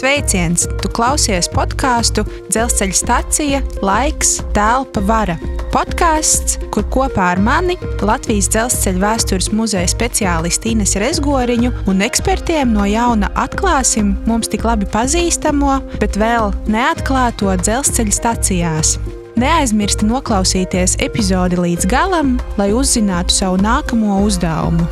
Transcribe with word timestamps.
Sveiciens! 0.00 0.62
Tu 0.80 0.88
klausies 0.96 1.44
podkāstu 1.52 2.22
Dzelzceļa 2.48 2.94
stacija 2.96 3.58
Laiks, 3.84 4.38
Telpa, 4.56 5.02
Vara. 5.04 5.34
Podkāsts, 5.74 6.56
kur 6.72 6.86
kopā 6.88 7.26
ar 7.34 7.42
mani 7.44 7.76
Latvijas 8.00 8.48
dzelzceļa 8.48 9.02
vēstures 9.02 9.50
muzeja 9.52 9.90
speciālistu 9.92 10.70
Ines 10.70 10.94
Rezgoriņu 11.02 11.72
un 11.92 12.00
ekspertiem 12.06 12.72
no 12.72 12.86
jauna 12.88 13.28
atklāsim 13.42 14.14
mums 14.24 14.48
tik 14.48 14.64
labi 14.64 14.88
pazīstamo, 14.88 15.76
bet 16.00 16.16
vēl 16.16 16.48
neatklāto 16.72 17.52
dzelzceļa 17.60 18.16
stacijās. 18.16 18.94
Neaizmirsti 19.36 20.08
noklausīties 20.08 20.96
epizodi 21.04 21.60
līdz 21.60 21.90
galam, 21.92 22.38
lai 22.56 22.70
uzzinātu 22.72 23.36
savu 23.36 23.60
nākamo 23.60 24.22
uzdevumu. 24.24 24.88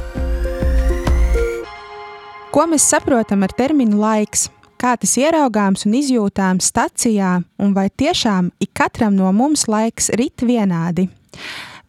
Ko 2.52 2.68
mēs 2.68 2.92
saprotam 2.92 3.48
ar 3.48 3.56
terminu 3.56 4.04
laiks? 4.04 4.50
Kā 4.78 4.92
tas 4.94 5.16
ieraugāms 5.18 5.82
un 5.88 5.96
izjūtāms 5.98 6.68
stacijā, 6.70 7.32
un 7.58 7.72
vai 7.74 7.88
tiešām 7.90 8.52
ik 8.62 8.76
katram 8.78 9.16
no 9.18 9.32
mums 9.34 9.66
laiks 9.66 10.06
rit 10.14 10.44
vienādi? 10.46 11.08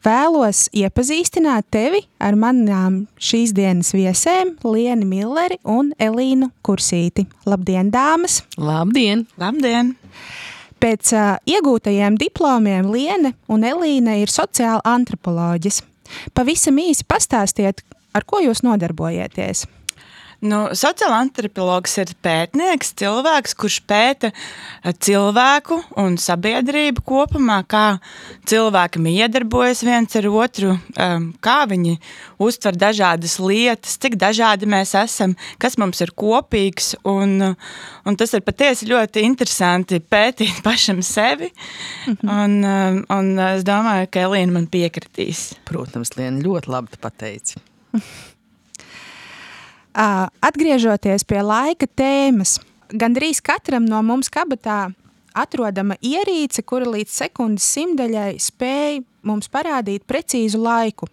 Vēlos 0.02 0.64
iepazīstināt 0.74 1.68
tevi 1.70 2.02
ar 2.24 2.34
manām 2.40 3.04
šīs 3.22 3.54
dienas 3.54 3.94
viesēm, 3.94 4.56
Lienu 4.66 5.06
Milleri 5.06 5.60
un 5.70 5.92
Elīnu 6.02 6.50
Kursīti. 6.66 7.28
Labdien, 7.46 7.92
dāmas! 7.94 8.42
Labdien! 8.58 9.28
Labdien! 9.38 9.94
Pēc 10.82 11.14
uh, 11.14 11.36
iegūtajiem 11.46 12.18
diplomiem 12.18 12.90
Liene 12.90 13.36
un 13.52 13.68
Elīna 13.70 14.18
ir 14.18 14.34
sociāla 14.34 14.82
antropoloģis. 14.88 15.84
Pavisam 16.34 16.82
īsi 16.82 17.06
pastāstiet, 17.06 17.84
ar 18.18 18.26
ko 18.26 18.42
jūs 18.42 18.64
nodarbojieties? 18.66 19.68
Nu, 20.40 20.60
Sociāla 20.72 21.18
antropologs 21.20 21.98
ir 22.00 22.14
pētnieks, 22.24 22.94
cilvēks, 23.02 23.56
kurš 23.60 23.80
pēta 23.90 24.30
eh, 24.32 24.94
cilvēku 24.96 25.82
un 26.00 26.16
sabiedrību 26.22 27.04
kopumā, 27.04 27.58
kā 27.68 27.98
cilvēki 28.48 29.04
iedarbojas 29.12 29.84
viens 29.84 30.16
ar 30.16 30.30
otru, 30.32 30.78
ehm, 30.96 31.34
kā 31.44 31.58
viņi 31.68 31.98
uztver 32.40 32.80
dažādas 32.80 33.36
lietas, 33.44 33.98
cik 34.00 34.16
dažādi 34.22 34.70
mēs 34.70 34.96
esam, 35.02 35.36
kas 35.60 35.76
mums 35.82 36.00
ir 36.06 36.16
kopīgs. 36.16 36.94
Un, 37.04 37.36
un 38.08 38.20
tas 38.20 38.32
ir 38.32 38.46
patiesi 38.48 38.88
ļoti 38.88 39.28
interesanti 39.28 40.00
pētīt 40.00 40.64
pašam 40.68 41.04
sevi. 41.04 41.52
Mhm. 42.08 42.32
Un, 42.40 42.58
ehm, 42.64 43.04
un 43.12 43.36
es 43.50 43.68
domāju, 43.68 44.08
ka 44.08 44.24
Elīna 44.30 44.56
man 44.56 44.72
piekritīs. 44.72 45.50
Protams, 45.68 46.16
Liena 46.16 46.40
ļoti 46.48 46.78
labi 46.78 47.04
pateici. 47.04 47.60
Atgriežoties 49.94 51.26
pie 51.26 51.42
laika 51.42 51.88
tēmas, 51.88 52.60
gandrīz 52.94 53.42
katram 53.42 53.88
no 53.90 54.02
mums 54.06 54.30
kabatā 54.30 54.92
atrodama 55.34 55.98
ierīce, 56.02 56.62
kura 56.62 56.90
līdz 56.94 57.16
sekundes 57.24 57.66
simtaļai 57.74 58.36
spēj 58.42 59.02
mums 59.26 59.50
parādīt 59.50 60.06
precīzu 60.10 60.62
laiku. 60.62 61.10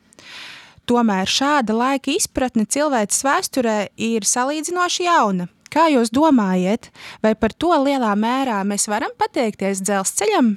Tomēr 0.87 1.27
šāda 1.27 1.75
laika 1.75 2.13
izpratne 2.15 2.67
cilvēces 2.69 3.25
vēsturē 3.27 3.79
ir 3.97 4.27
salīdzinoši 4.29 5.09
jauna. 5.09 5.49
Kā 5.73 5.89
jūs 5.91 6.13
domājat, 6.15 6.93
vai 7.25 7.35
par 7.35 7.53
to 7.53 7.73
lielā 7.83 8.13
mērā 8.17 8.61
mēs 8.65 8.87
varam 8.89 9.11
pateikties 9.19 9.83
dzelzceļam? 9.83 10.55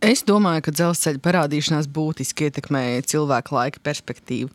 Es 0.00 0.22
domāju, 0.24 0.62
ka 0.64 0.72
dzelzceļa 0.72 1.20
parādīšanās 1.20 1.86
būtiski 1.92 2.46
ietekmēja 2.48 3.02
cilvēku 3.10 3.52
laika 3.52 3.82
perspektīvu. 3.84 4.48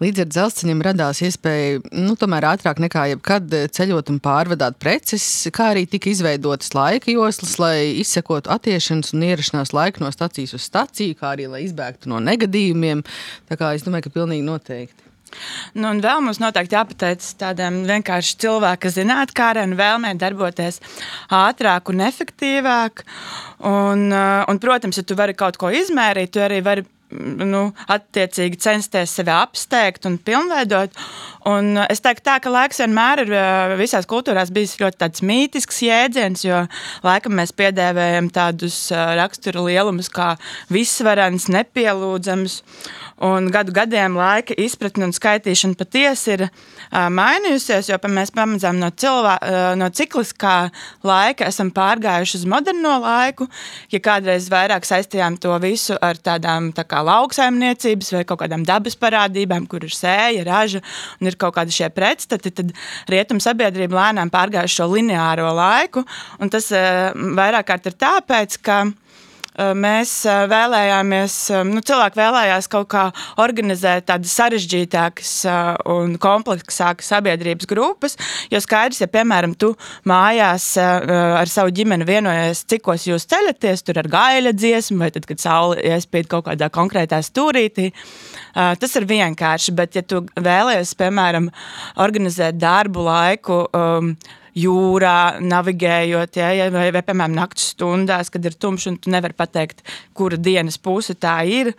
Līdz 0.00 0.22
ar 0.24 0.30
dzelzceļiem 0.30 0.80
radās 0.86 1.20
iespēja, 1.26 1.82
nu, 1.92 2.14
tomēr 2.16 2.46
ātrāk 2.54 2.80
nekā 2.80 3.04
jebkad 3.12 3.52
ceļot 3.76 4.14
un 4.14 4.22
pārvadāt 4.24 4.80
preces, 4.80 5.26
kā 5.52 5.74
arī 5.74 5.84
tika 5.92 6.08
izveidotas 6.08 6.72
laika 6.72 7.12
joslas, 7.12 7.58
lai 7.60 7.76
izsekotu 8.00 8.48
attiešanās 8.56 9.12
un 9.12 9.26
ierašanās 9.28 9.76
laiku 9.76 10.00
no 10.00 10.12
stacijas 10.16 10.56
uz 10.56 10.64
staciju, 10.64 11.18
kā 11.20 11.34
arī 11.34 11.50
lai 11.52 11.66
izbēgtu 11.68 12.08
no 12.08 12.22
negadījumiem. 12.24 13.04
Tā 13.52 13.60
kā 13.60 13.74
es 13.76 13.84
domāju, 13.84 14.08
ka 14.08 14.16
pilnīgi 14.16 14.48
noteikti. 14.48 15.05
Nu, 15.76 15.90
un 15.90 16.00
vēl 16.04 16.22
mums 16.24 16.40
noteikti 16.40 16.76
jāpateic 16.76 17.24
tādam 17.40 17.82
vienkārši 17.88 18.36
cilvēka 18.44 18.92
zinātnē, 18.94 19.64
un 19.66 19.76
vēlmē 19.78 20.14
darboties 20.20 20.80
ātrāk 21.34 21.92
un 21.92 22.04
efektīvāk. 22.06 23.04
Un, 23.66 24.06
uh, 24.12 24.44
un, 24.50 24.60
protams, 24.62 25.00
ja 25.00 25.06
tu 25.06 25.16
vari 25.18 25.36
kaut 25.36 25.58
ko 25.60 25.72
izmērīt, 25.74 26.32
tu 26.36 26.44
arī 26.44 26.62
vari 26.64 26.86
nu, 27.10 27.62
attiecīgi 27.92 28.58
censties 28.60 29.14
sevi 29.18 29.32
apsteigt 29.34 30.06
un 30.08 30.18
pilnveidot. 30.18 30.94
Un 31.46 31.78
es 31.86 32.02
teiktu, 32.02 32.24
tā, 32.26 32.36
ka 32.42 32.50
laiks 32.50 32.80
vienmēr 32.82 33.22
ir 33.22 33.32
uh, 33.36 33.74
visās 33.78 34.08
kultūrās 34.10 34.50
bijis 34.54 34.76
ļoti 34.80 35.26
mītisks 35.26 35.82
jēdziens, 35.86 36.42
jo 36.46 36.64
laikam 37.06 37.36
mēs 37.38 37.54
piedēvējam 37.56 38.32
tādus 38.34 38.80
uh, 38.90 39.14
rakstura 39.20 39.62
lielumus 39.68 40.10
kā 40.12 40.34
visvarens, 40.72 41.46
nepielūdzams. 41.54 42.62
Un 43.26 43.46
gadu 43.48 43.72
gadiem 43.72 44.18
laika 44.18 44.52
izpratne 44.60 45.06
un 45.06 45.14
skaitīšana 45.16 45.78
patiesi 45.80 46.34
ir 46.34 46.42
mainījusies, 46.92 47.88
jo 47.88 47.96
mēs 48.12 48.32
pamazām 48.36 48.76
no, 48.76 48.90
cilvē, 48.92 49.38
no 49.80 49.88
cikliskā 49.88 50.56
laika 51.06 51.48
esam 51.48 51.70
pārgājuši 51.72 52.42
uz 52.42 52.44
moderno 52.52 52.98
laiku. 53.00 53.48
Ja 53.88 54.02
kādreiz 54.04 54.50
vairāk 54.52 54.84
saistījām 54.84 55.40
to 55.40 55.56
visu 55.64 55.96
ar 55.96 56.20
tādām 56.20 56.74
tā 56.76 56.84
kā 56.84 56.95
lauksaimniecības 57.04 58.12
vai 58.16 58.24
kaut 58.28 58.40
kādām 58.44 58.64
dabas 58.66 58.96
parādībām, 59.00 59.66
kur 59.70 59.84
ir 59.84 59.94
sēja, 59.94 60.44
raža 60.46 60.82
un 61.20 61.30
ir 61.30 61.38
kaut 61.40 61.56
kādi 61.58 61.74
šie 61.74 61.90
pretstati, 61.94 62.52
tad 62.54 62.72
rietumu 63.12 63.42
sabiedrība 63.44 64.00
lēnām 64.00 64.32
pārgājuši 64.32 64.80
šo 64.80 64.90
lineāro 64.94 65.50
laiku. 65.56 66.06
Tas 66.52 66.70
uh, 66.72 67.10
vairāk 67.36 67.68
kārt 67.68 67.90
ir 67.90 67.98
tāpēc, 68.00 68.60
ka 68.64 68.84
Eh, 68.86 69.05
mēs 69.56 70.12
vēlējāmies, 70.50 71.36
nu, 71.68 71.82
cilvēki 71.86 72.20
vēlējās 72.20 72.68
kaut 72.72 72.88
kā 72.92 73.04
organizēt 73.42 74.06
tādas 74.10 74.34
sarežģītākas 74.36 75.32
un 75.92 76.16
kompleksākas 76.22 77.10
sabiedrības 77.14 77.68
grupas. 77.70 78.16
Jo 78.52 78.60
skaidrs, 78.62 79.00
ja, 79.02 79.10
piemēram, 79.10 79.56
tu 79.58 79.72
mājās 80.08 80.68
ar 80.80 81.50
savu 81.50 81.74
ģimeni 81.76 82.06
vienojies, 82.08 82.64
cikos 82.70 83.06
jūs 83.08 83.28
ceļaties, 83.30 83.84
tur 83.86 84.00
ar 84.02 84.10
gaļa 84.12 84.54
dziesmu, 84.56 85.00
vai 85.04 85.10
tad, 85.14 85.28
kad 85.28 85.42
saule 85.42 85.80
iespīd 85.80 86.30
kaut 86.30 86.48
kādā 86.50 86.70
konkrētā 86.72 87.22
stūrītī. 87.24 87.90
Tas 88.54 88.96
ir 88.98 89.08
vienkārši, 89.08 89.76
bet 89.76 89.98
ja 89.98 90.04
tu 90.06 90.24
vēlējies, 90.36 90.96
piemēram, 91.00 91.50
organizēt 92.02 92.58
darbu 92.60 93.06
laiku, 93.06 93.62
um, 93.76 94.16
jūrā, 94.56 95.38
navigējot, 95.44 96.38
ja, 96.40 96.48
ja, 96.56 96.68
vai, 96.72 96.88
vai, 96.94 97.02
piemēram, 97.04 97.34
naktas 97.36 97.70
stundās, 97.74 98.30
kad 98.32 98.44
ir 98.48 98.56
tumšs 98.56 98.88
un 98.90 98.98
tu 99.02 99.12
nevari 99.12 99.36
pateikt, 99.36 99.82
kura 100.16 100.38
dienas 100.40 100.78
puse 100.80 101.16
tā 101.20 101.36
ir, 101.48 101.72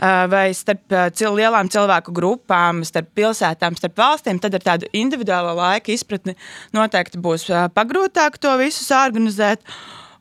vai 0.00 0.46
starp 0.56 0.96
cil 1.18 1.36
lielām 1.36 1.70
cilvēku 1.72 2.14
grupām, 2.16 2.82
starp 2.88 3.12
pilsētām, 3.18 3.76
starp 3.78 4.00
valstīm, 4.00 4.40
tad 4.42 4.56
ar 4.56 4.66
tādu 4.72 4.90
individuālo 4.96 5.54
laika 5.58 5.92
izpratni 5.92 6.36
noteikti 6.76 7.20
būs 7.22 7.48
pagrūtāk 7.76 8.40
to 8.40 8.56
visu 8.60 8.88
organizēt. 8.96 9.64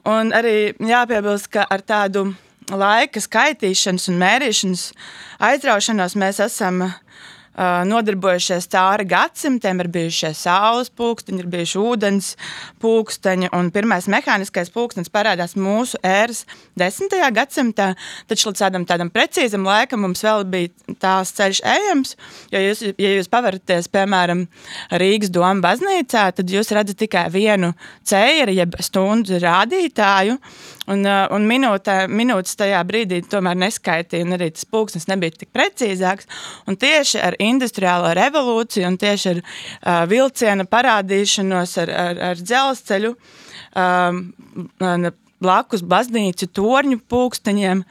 Un 0.09 0.31
arī 0.33 0.71
jāpiebilst, 0.81 1.51
ka 1.53 1.67
ar 1.69 1.83
tādu 1.85 2.31
laika 2.71 3.21
skaitīšanas 3.21 4.07
un 4.09 4.17
mērīšanas 4.21 4.85
aizraušanos 5.45 6.15
mēs 6.17 6.39
esam 6.41 6.81
uh, 6.87 6.95
nodarbojušies 7.57 8.69
cauri 8.71 9.05
gadsimtiem. 9.09 9.81
Ir 9.81 9.89
bijušie 9.91 10.31
saules 10.37 10.91
pulksteņi, 10.95 11.41
ir 11.43 11.49
bijuši 11.51 11.79
ūdens 11.81 12.29
pulksteņi, 12.81 13.51
un 13.57 13.71
pirmais 13.73 14.07
mehāniskais 14.11 14.71
pulkstenis 14.73 15.11
parādās 15.11 15.57
mūsu 15.59 15.99
ēras 16.05 16.45
desmitajā 16.79 17.31
gadsimtā. 17.35 17.91
Taču 18.29 18.49
līdz 18.51 18.63
tādam, 18.63 18.87
tādam 18.87 19.11
precīzam 19.13 19.65
laikam 19.67 20.05
mums 20.05 20.23
vēl 20.25 20.45
bija 20.51 20.95
tās 21.01 21.33
ceļš 21.37 21.63
ejams. 21.75 22.15
Jo 22.53 22.63
jūs, 22.63 22.83
ja 22.95 23.13
jūs 23.17 23.31
pavaraties, 23.31 23.89
piemēram, 23.91 24.45
Rīgas 25.01 25.33
doma 25.33 25.59
baznīcā, 25.65 26.27
tad 26.37 26.51
jūs 26.51 26.71
redzat 26.75 27.01
tikai 27.01 27.27
vienu 27.33 27.73
ceļu, 28.07 28.55
jeb 28.55 28.77
stundu 28.83 29.41
rādītāju. 29.41 30.37
Un, 30.91 31.05
un 31.05 31.45
minūtē, 31.47 32.07
minūtes 32.11 32.57
tajā 32.59 32.81
brīdī 32.87 33.21
tomēr 33.31 33.55
neskaitīja, 33.61 34.25
un 34.25 34.35
arī 34.35 34.49
tas 34.55 34.65
pulkstenis 34.67 35.07
nebija 35.07 35.37
tik 35.37 35.51
precīzāks. 35.55 36.27
Un 36.67 36.75
tieši 36.81 37.21
ar 37.21 37.37
industriālo 37.41 38.13
revolūciju 38.17 38.87
un 38.87 38.99
tieši 39.01 39.33
ar 39.33 39.41
uh, 39.41 40.03
vilciena 40.11 40.67
parādīšanos, 40.69 41.75
ar, 41.83 41.93
ar, 42.05 42.21
ar 42.31 42.41
dzelzceļu, 42.41 43.15
um, 43.75 44.23
blakus 45.41 45.81
baznīcu 45.81 46.51
torņu 46.53 47.01
pulksteņiem 47.09 47.83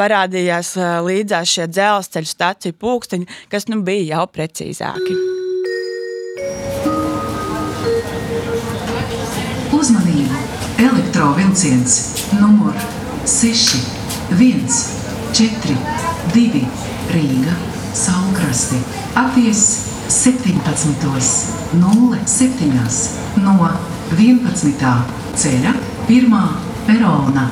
parādījās 0.00 0.74
uh, 0.80 0.98
līdzās 1.06 1.54
šie 1.56 1.70
dzelzceļu 1.70 2.32
staciju 2.32 2.78
pulksteņi, 2.82 3.30
kas 3.52 3.70
nu 3.70 3.82
bija 3.86 4.16
jau 4.16 4.26
precīzāki. 4.34 5.16
Uzmanību! 9.76 10.42
Elektrovilciens 10.76 11.94
numur 12.36 12.74
6, 13.24 13.78
1, 14.36 14.66
4, 15.32 15.76
2, 16.34 16.60
Rīga, 17.14 17.54
Saulkrasti, 17.96 18.76
atties 19.16 19.60
17.07 20.12 21.80
no 23.40 23.54
11. 24.12 24.90
ceļa 25.40 25.72
pirmā 26.04 26.42
perona. 26.84 27.46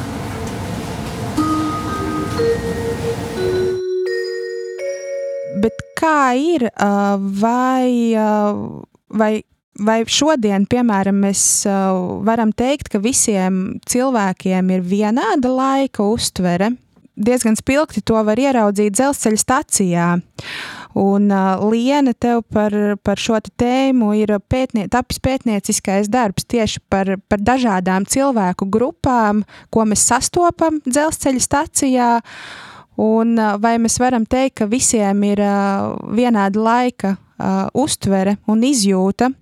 Bet 5.65 5.81
kā 5.97 6.37
ir, 6.37 6.69
vai, 7.41 8.13
vai, 9.09 9.33
vai 9.81 9.99
šodien, 10.05 10.69
piemēram, 10.69 11.25
mēs 11.25 11.65
varam 12.29 12.53
teikt, 12.53 12.93
ka 12.93 13.01
visiem 13.01 13.81
cilvēkiem 13.89 14.77
ir 14.77 14.85
vienāda 14.93 15.49
laika 15.57 16.05
uztvere? 16.05 16.75
Diezgan 17.15 17.55
spilgti 17.55 18.03
to 18.03 18.19
var 18.27 18.41
ieraudzīt 18.41 18.97
dzelzceļa 18.97 19.39
stacijā. 19.39 20.07
Un 20.99 21.31
uh, 21.31 21.63
Liena 21.71 22.15
tev 22.19 22.43
par, 22.51 22.75
par 23.03 23.19
šo 23.19 23.39
tēmu 23.59 24.13
ir 24.19 24.33
pētnie, 24.51 24.89
tapis 24.91 25.21
pētnieciskais 25.23 26.11
darbs 26.11 26.47
tieši 26.51 26.83
par, 26.91 27.17
par 27.31 27.43
dažādām 27.43 28.07
cilvēku 28.07 28.67
grupām, 28.71 29.45
ko 29.71 29.87
mēs 29.91 30.07
sastopam 30.11 30.81
dzelzceļa 30.87 31.43
stacijā. 31.43 32.11
Un 32.99 33.35
vai 33.59 33.75
mēs 33.83 33.99
varam 33.99 34.23
teikt, 34.27 34.61
ka 34.61 34.71
visiem 34.71 35.23
ir 35.27 35.43
uh, 35.43 35.95
vienāda 36.15 36.63
laika 36.63 37.17
uh, 37.17 37.67
uztvere 37.75 38.37
un 38.47 38.63
izjūta? 38.67 39.33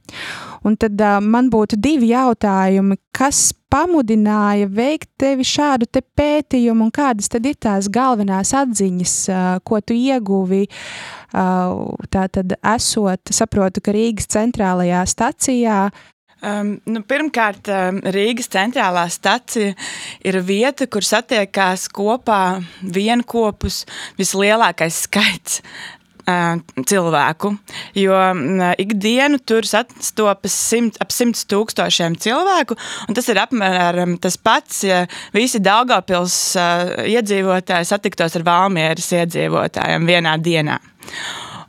Un 0.68 0.76
tad 0.78 1.00
uh, 1.00 1.18
man 1.22 1.50
būtu 1.52 1.78
divi 1.82 2.12
jautājumi, 2.12 2.98
kas 3.14 3.50
pamudināja 3.72 4.68
veikt 4.68 5.10
tevi 5.20 5.46
šādu 5.48 5.88
te 5.90 6.02
pētījumu, 6.02 6.86
un 6.86 6.94
kādas 6.94 7.30
tad 7.32 7.46
ir 7.48 7.56
tās 7.58 7.88
galvenās 7.92 8.52
atziņas, 8.56 9.16
uh, 9.32 9.42
ko 9.64 9.80
tu 9.80 9.96
ieguvi? 9.96 10.66
Uh, 11.32 11.92
tā 12.12 12.26
tad 12.28 12.54
esot, 12.60 13.32
saprotu, 13.32 13.80
ka 13.84 13.94
Rīgas 13.96 14.28
centrālajā 14.34 15.04
stacijā 15.08 15.86
Um, 16.42 16.72
nu, 16.90 17.04
pirmkārt, 17.06 17.68
um, 17.70 18.00
Rīgas 18.10 18.48
centrālā 18.50 19.04
stacija 19.14 19.76
ir 20.26 20.38
vieta, 20.42 20.88
kur 20.90 21.06
satiekās 21.06 21.84
kopā 21.94 22.58
vienopus 22.82 23.84
vislielākais 24.18 25.04
skaits 25.06 25.60
cilvēku. 26.88 27.52
Jo 27.98 28.18
ikdienu 28.82 29.40
tur 29.46 29.66
sastopas 29.68 30.56
simt, 30.70 30.98
ap 31.02 31.12
simts 31.14 31.46
tūkstošiem 31.50 32.16
cilvēku, 32.22 32.76
un 33.08 33.18
tas 33.18 33.28
ir 33.32 33.40
apmēram 33.42 34.16
tas 34.22 34.38
pats, 34.38 34.82
ja 34.86 35.04
visi 35.34 35.62
Daugavpils 35.62 36.36
iedzīvotāji 37.06 37.88
satiktos 37.88 38.36
ar 38.38 38.46
Valmieras 38.46 39.12
iedzīvotājiem 39.20 40.06
vienā 40.08 40.36
dienā. 40.42 40.78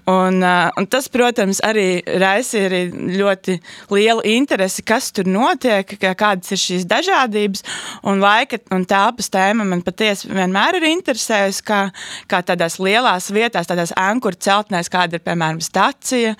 Un, 0.05 0.41
uh, 0.43 0.67
un 0.75 0.83
tas, 0.91 1.05
protams, 1.07 1.61
arī 1.63 2.01
raisīja 2.03 2.67
arī 2.67 2.81
ļoti 3.15 3.53
lielu 3.93 4.23
interesi, 4.33 4.83
kas 4.83 5.13
tur 5.15 5.29
notiek, 5.31 5.93
kādas 6.19 6.51
ir 6.51 6.59
šīs 6.59 6.83
dažādības. 6.91 7.63
Un 8.11 8.19
laika 8.19 8.59
un 8.75 8.83
telpas 8.89 9.31
tēma 9.31 9.63
man 9.63 9.83
patiesi 9.85 10.27
vienmēr 10.27 10.81
ir 10.81 10.87
interesējusi, 10.89 11.63
kā, 11.63 11.79
kā 12.27 12.41
tādās 12.43 12.75
lielās 12.83 13.29
vietās, 13.31 13.69
tādās 13.69 13.93
ankuru 13.95 14.35
celtnēs, 14.43 14.91
kāda 14.91 15.15
ir 15.19 15.23
piemēram 15.23 15.61
stacija, 15.63 16.35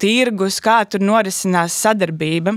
tirgus, 0.00 0.62
kā 0.64 0.78
tur 0.88 1.04
norisinās 1.04 1.76
sadarbība. 1.84 2.56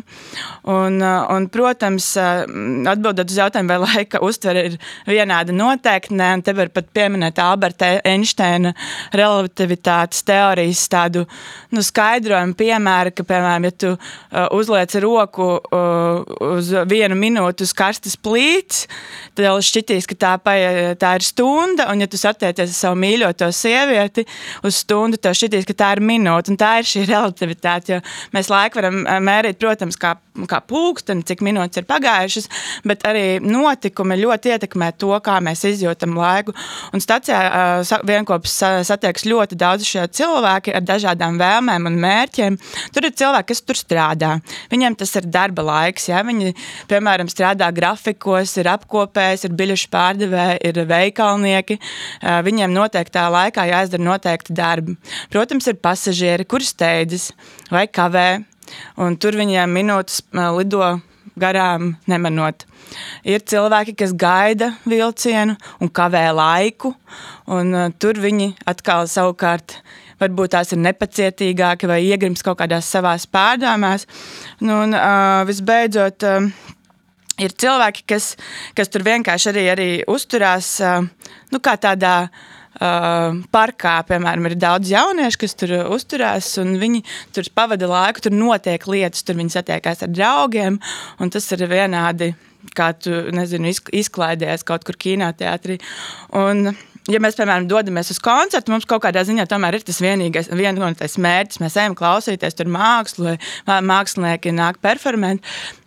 Un, 0.71 1.01
uh, 1.03 1.25
un, 1.35 1.49
protams, 1.51 2.13
uh, 2.15 2.45
atbildot 2.93 3.27
uz 3.27 3.41
jautājumu, 3.43 3.73
vai 3.73 3.81
laika 3.83 4.23
uztvere 4.23 4.65
ir 4.69 4.79
vienāda 5.11 5.51
noteikti, 5.51 6.15
ne, 6.15 6.31
un 6.39 6.47
te 6.47 6.55
var 6.55 6.71
pat 6.71 6.87
pieminēt 6.95 7.43
Alberta 7.43 7.97
Einsteina 8.07 8.71
relativitātes 9.11 10.23
teoriju 10.23 10.44
teorijas 10.45 10.86
tādu 10.92 11.25
nu, 11.74 11.83
skaidrojumu, 11.83 12.56
piemēru, 12.57 13.13
ka, 13.15 13.25
piemēram, 13.27 13.68
ja 13.68 13.74
tu 13.74 13.92
uh, 13.95 14.45
uzliec 14.56 14.94
roku 15.03 15.47
uh, 15.57 16.21
uz 16.56 16.71
vienu 16.89 17.18
minūti 17.19 17.65
uz 17.65 17.74
karstas 17.75 18.18
plīts, 18.18 18.86
tad 19.36 19.47
jau 19.47 19.56
šķitīs, 19.65 20.07
ka 20.09 20.19
tā, 20.25 20.33
paie, 20.42 20.94
tā 21.01 21.15
ir 21.19 21.25
stunda, 21.25 21.89
un 21.92 22.03
ja 22.03 22.09
tu 22.09 22.19
satiecies 22.19 22.69
ar 22.69 22.77
savu 22.77 23.00
mīļoto 23.01 23.50
sievieti 23.56 24.25
uz 24.65 24.83
stundu, 24.83 25.19
tev 25.21 25.36
šķitīs, 25.38 25.68
ka 25.69 25.77
tā 25.81 25.94
ir 25.97 26.03
minūte, 26.06 26.53
un 26.53 26.62
tā 26.62 26.77
ir 26.81 26.91
šī 26.91 27.07
relativitāte, 27.09 27.98
jo 27.98 28.03
mēs 28.36 28.51
laiku 28.53 28.81
varam 28.81 29.03
uh, 29.03 29.19
mērīt, 29.24 29.59
protams, 29.62 30.00
kā, 30.00 30.15
kā 30.49 30.59
pulksteni, 30.67 31.23
cik 31.27 31.41
minūtes 31.45 31.79
ir 31.79 31.87
pagājušas, 31.87 32.49
bet 32.87 33.05
arī 33.07 33.39
notikumi 33.43 34.17
ļoti 34.19 34.51
ietekmē 34.55 34.91
to, 34.99 35.13
kā 35.23 35.37
mēs 35.43 35.63
izjūtam 35.69 36.17
laiku. 36.19 36.55
Un 36.95 37.03
stacijā 37.03 37.39
vienkopus 38.07 38.57
satiekas 38.87 39.25
ļoti 39.27 39.57
daudz 39.59 39.87
šie 39.87 40.03
cilvēki, 40.19 40.73
ar 40.75 40.83
dažādām 40.85 41.39
vēlmēm 41.39 41.87
un 41.89 41.99
mērķiem. 42.03 42.57
Tur 42.95 43.07
ir 43.07 43.15
cilvēki, 43.15 43.49
kas 43.53 43.63
tur 43.63 43.79
strādā. 43.79 44.31
Viņiem 44.73 44.97
tas 44.99 45.15
ir 45.15 45.29
darba 45.31 45.65
laiks. 45.65 46.09
Ja? 46.11 46.23
Viņi, 46.27 46.55
piemēram, 46.91 47.31
strādā 47.31 47.69
grafikos, 47.75 48.57
ir 48.59 48.71
apkopējs, 48.73 49.47
ir 49.47 49.55
biļešu 49.55 49.91
pārdevēji, 49.93 50.59
ir 50.71 50.81
veikalnieki. 50.89 51.79
Viņiem 52.49 52.75
noteiktā 52.75 53.27
laikā 53.31 53.67
jāizdara 53.71 54.09
noteikti 54.09 54.55
darbi. 54.57 54.97
Protams, 55.33 55.69
ir 55.71 55.79
pasažieri, 55.79 56.47
kuri 56.49 56.67
steidzas 56.67 57.31
vai 57.71 57.88
kavē. 57.88 58.27
Un 59.01 59.17
tur 59.21 59.38
viņiem 59.38 59.71
minūtes 59.75 60.23
lido 60.56 60.95
garām 61.39 61.95
nemanot. 62.09 62.65
Ir 63.27 63.44
cilvēki, 63.44 63.95
kas 64.00 64.13
gaida 64.15 64.71
vilcienu 64.88 65.56
un 65.81 65.91
kavē 65.91 66.27
laiku, 66.35 66.94
un 67.51 67.73
uh, 67.75 67.89
tur 68.00 68.19
viņi 68.23 68.53
atkal 68.69 69.09
savukārt 69.12 69.79
varbūt 70.21 70.53
tās 70.56 70.71
ir 70.71 70.79
nepacietīgāki 70.79 71.89
vai 71.91 72.00
iegrims 72.06 72.45
kaut 72.45 72.62
kādās 72.62 72.88
savās 72.88 73.27
pārdomās. 73.27 74.07
Nu, 74.62 74.79
un, 74.85 74.95
uh, 74.95 75.44
visbeidzot, 75.50 76.23
uh, 76.23 76.47
ir 77.41 77.56
cilvēki, 77.63 78.06
kas, 78.13 78.33
kas 78.77 78.91
tur 78.94 79.03
vienkārši 79.07 79.51
arī, 79.51 79.69
arī 79.73 79.89
uzturās 80.07 80.77
nu, 81.51 81.59
kā 81.59 81.75
tādā. 81.81 82.17
Uh, 82.29 82.51
parkā, 82.80 83.95
piemēram, 84.10 84.50
ir 84.50 84.57
daudz 84.60 84.92
jauniešu, 84.92 85.39
kas 85.44 85.56
tur 85.56 85.75
uzturās, 85.95 86.50
un 86.62 86.75
viņi 86.81 87.04
tur 87.36 87.48
pavada 87.56 87.88
laiku, 87.88 88.25
tur 88.25 88.36
notiek 88.36 88.88
lietas, 88.92 89.24
tur 89.24 89.39
viņi 89.39 89.56
satiekās 89.56 90.04
ar 90.04 90.12
draugiem, 90.12 90.80
un 91.19 91.31
tas 91.31 91.48
ir 91.56 91.66
vienādi, 91.72 92.33
kā 92.75 92.92
tu, 92.98 93.13
nezinu, 93.36 93.72
izklaidējies 93.72 94.66
kaut 94.68 94.83
kur 94.88 94.98
kinoteātrī. 95.00 95.80
Un, 96.36 96.75
ja 97.11 97.21
mēs, 97.21 97.37
piemēram, 97.37 97.67
dodamies 97.69 98.09
uz 98.13 98.19
koncertu, 98.23 98.73
mums 98.73 98.87
kaut 98.89 99.03
kādā 99.05 99.23
ziņā 99.27 99.45
tomēr 99.49 99.77
ir 99.77 99.85
tas 99.85 100.01
vienīgais, 100.03 100.49
vienotais 100.55 101.17
mērķis. 101.21 101.61
Mēs 101.61 101.77
ejam 101.81 101.95
klausīties 101.97 102.57
tur 102.57 102.69
mākslu, 102.71 103.35
mākslinieki 103.65 104.53
nāk 104.55 104.81
performēt. 104.83 105.43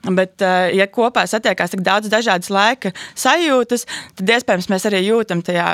Bet, 0.09 0.41
eh, 0.41 0.71
ja 0.79 0.87
kopā 0.87 1.25
satiekās 1.29 1.73
tik 1.75 1.83
daudz 1.85 2.09
dažādas 2.09 2.49
laika 2.55 2.93
sajūtas, 3.19 3.85
tad 4.17 4.31
iespējams 4.31 4.69
mēs 4.71 4.87
arī 4.89 5.03
jūtam 5.03 5.43
tajā 5.45 5.67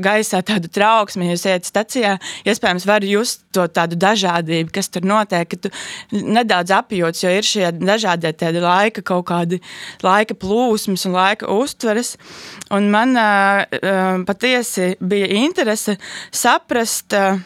gaisā 0.00 0.40
tādu 0.46 0.70
trauksmi. 0.72 1.32
Jūs 1.32 1.44
ejat 1.50 1.66
stacijā, 1.66 2.14
iespējams, 2.46 2.86
var 2.86 3.04
just 3.04 3.42
to 3.52 3.66
tādu 3.66 3.98
dažādību, 3.98 4.70
kas 4.72 4.88
tur 4.88 5.02
notiek, 5.02 5.48
ka 5.50 5.58
tu 5.66 5.72
nedaudz 6.14 6.72
apjūts, 6.78 7.24
jo 7.24 7.34
ir 7.34 7.46
šie 7.46 7.72
dažādie 7.74 8.32
laika 8.62 9.02
kaut 9.02 9.26
kādi 9.32 9.60
laika 10.06 10.36
plūsmas 10.38 11.04
un 11.08 11.16
laika 11.18 11.50
uztveres. 11.50 12.14
Un 12.70 12.88
man 12.94 13.18
uh, 13.18 14.22
patiesi 14.76 14.96
bija 15.00 15.26
interese 15.26 15.96
saprast, 16.30 17.12
uh, 17.12 17.40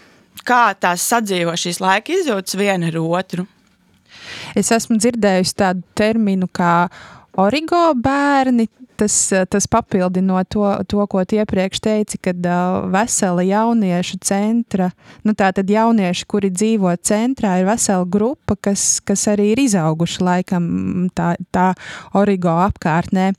kā 0.45 0.75
tās 0.81 1.03
sadzīvo 1.09 1.55
šīs 1.57 1.81
laika 1.81 2.13
izjūtas 2.13 2.57
viena 2.57 2.89
ar 2.89 2.99
otru. 2.99 3.47
Es 4.57 4.71
esmu 4.71 4.99
dzirdējusi 4.99 5.57
tādu 5.57 5.83
terminu 5.95 6.49
kā 6.49 6.89
origo 7.39 7.95
bērni. 7.95 8.69
Tas, 9.01 9.33
tas 9.49 9.65
papildinot 9.65 10.51
to, 10.53 10.61
to, 10.85 11.01
ko 11.09 11.23
tu 11.25 11.39
iepriekš 11.39 11.81
teici, 11.81 12.19
kad 12.21 12.37
uh, 12.45 12.83
vesela 12.93 13.41
jauniešu 13.41 14.19
centra, 14.21 14.91
nu 15.25 15.33
tā 15.33 15.49
tad 15.57 15.73
jaunieši, 15.73 16.27
kuri 16.29 16.51
dzīvo 16.53 16.93
centrā, 17.01 17.55
ir 17.63 17.65
vesela 17.65 18.05
grupa, 18.05 18.59
kas, 18.61 19.01
kas 19.01 19.25
arī 19.33 19.55
ir 19.55 19.63
izauguši 19.65 20.21
laikam 20.21 20.69
tā, 21.17 21.31
tā 21.49 21.71
origo 22.13 22.53
apkārtnē. 22.67 23.31